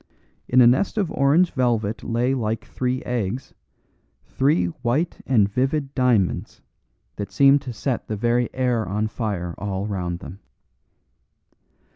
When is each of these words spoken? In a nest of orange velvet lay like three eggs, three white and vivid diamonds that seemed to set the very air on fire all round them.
In 0.47 0.61
a 0.61 0.65
nest 0.65 0.97
of 0.97 1.11
orange 1.11 1.51
velvet 1.51 2.03
lay 2.03 2.33
like 2.33 2.65
three 2.65 3.03
eggs, 3.03 3.53
three 4.25 4.65
white 4.81 5.21
and 5.27 5.47
vivid 5.47 5.93
diamonds 5.93 6.63
that 7.17 7.31
seemed 7.31 7.61
to 7.61 7.71
set 7.71 8.07
the 8.07 8.17
very 8.17 8.49
air 8.51 8.83
on 8.89 9.05
fire 9.07 9.53
all 9.59 9.85
round 9.85 10.17
them. 10.17 10.39